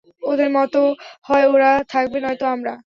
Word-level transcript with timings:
ওদের 0.23 0.49
মত, 0.49 0.73
হয় 1.27 1.45
ওরা 1.53 1.71
থাকবে 1.89 2.17
নয়তো 2.19 2.45
আমরা। 2.47 2.73